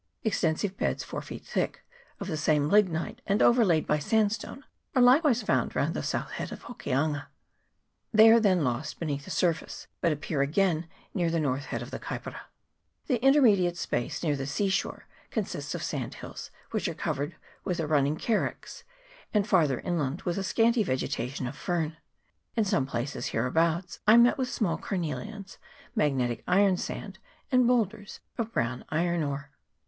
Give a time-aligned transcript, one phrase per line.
[0.23, 1.85] Extensive beds, four feet thick,
[2.19, 4.63] of the same lignite, and overlaid by sandstone,
[4.95, 7.27] are likewise found round the south head of Hokianga;
[8.11, 11.91] they are then lost beneath the surface, but appear again near the north head of
[11.91, 12.45] the Kaipara.
[13.05, 17.79] The intermediate space, near the sea shore, consists of sand hills, which are covered with
[17.79, 18.81] a running carex,
[19.35, 21.95] and farther inland with a scanty vegetation of fern.
[22.55, 25.59] In some places hereabouts I met with small carnelians,
[25.95, 27.17] magnetic ironsand,
[27.51, 29.51] and boulders of brown iron ore.